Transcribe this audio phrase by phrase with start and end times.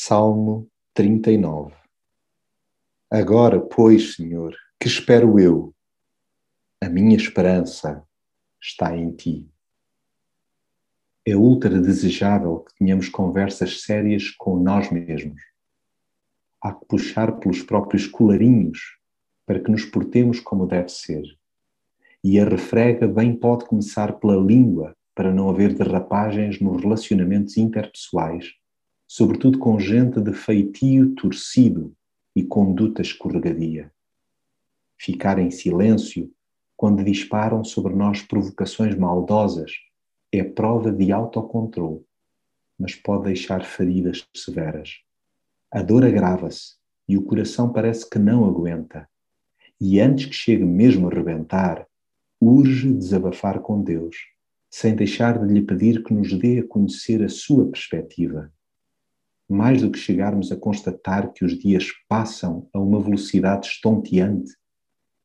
[0.00, 1.74] Salmo 39
[3.10, 5.74] Agora, pois, Senhor, que espero eu?
[6.80, 8.06] A minha esperança
[8.62, 9.50] está em Ti.
[11.26, 15.42] É ultra desejável que tenhamos conversas sérias com nós mesmos.
[16.62, 18.78] Há que puxar pelos próprios colarinhos
[19.44, 21.24] para que nos portemos como deve ser.
[22.22, 28.58] E a refrega bem pode começar pela língua para não haver derrapagens nos relacionamentos interpessoais
[29.08, 31.96] sobretudo com gente de feitio torcido
[32.36, 33.90] e conduta escorregadia.
[34.98, 36.30] Ficar em silêncio
[36.76, 39.72] quando disparam sobre nós provocações maldosas
[40.30, 42.04] é prova de autocontrole,
[42.78, 44.98] mas pode deixar feridas severas.
[45.70, 46.74] A dor agrava-se
[47.08, 49.08] e o coração parece que não aguenta.
[49.80, 51.86] E antes que chegue mesmo a rebentar,
[52.38, 54.16] urge desabafar com Deus,
[54.68, 58.52] sem deixar de lhe pedir que nos dê a conhecer a sua perspectiva
[59.48, 64.52] mais do que chegarmos a constatar que os dias passam a uma velocidade estonteante,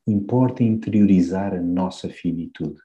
[0.07, 2.79] importa interiorizar a nossa finitude.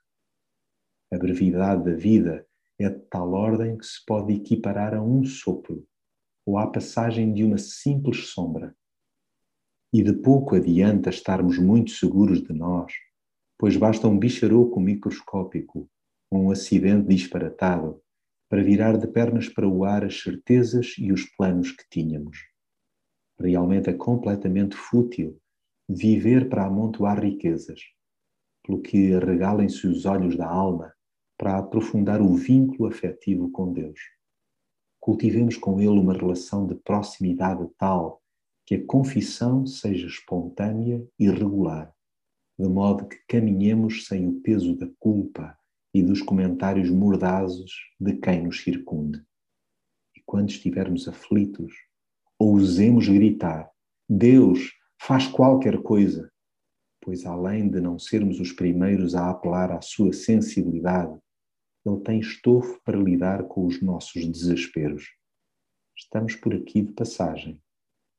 [1.13, 2.47] A brevidade da vida
[2.79, 5.87] é de tal ordem que se pode equiparar a um sopro
[6.45, 8.75] ou à passagem de uma simples sombra.
[9.93, 12.93] E de pouco adianta estarmos muito seguros de nós,
[13.57, 15.89] pois basta um bicharoco microscópico
[16.31, 18.03] um acidente disparatado
[18.49, 22.39] para virar de pernas para o ar as certezas e os planos que tínhamos.
[23.39, 25.39] Realmente é completamente fútil
[25.89, 27.81] viver para amontoar riquezas,
[28.65, 30.93] pelo que regalem-se os olhos da alma
[31.39, 34.01] para aprofundar o vínculo afetivo com Deus.
[35.01, 38.23] Cultivemos com Ele uma relação de proximidade tal
[38.67, 41.95] que a confissão seja espontânea e regular,
[42.59, 45.57] de modo que caminhemos sem o peso da culpa
[45.93, 49.23] e dos comentários mordazes de quem nos circunde.
[50.17, 51.73] E quando estivermos aflitos,
[52.39, 53.71] ousemos gritar:
[54.09, 56.31] Deus faz qualquer coisa,
[57.01, 61.19] pois além de não sermos os primeiros a apelar à sua sensibilidade,
[61.87, 65.05] Ele tem estofo para lidar com os nossos desesperos.
[65.97, 67.61] Estamos por aqui de passagem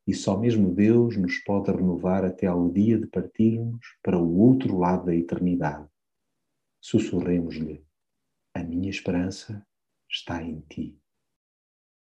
[0.07, 4.75] e só mesmo Deus nos pode renovar até ao dia de partirmos para o outro
[4.75, 5.87] lado da eternidade
[6.81, 7.85] sussurremos-lhe:
[8.53, 9.65] A minha esperança
[10.09, 10.99] está em ti.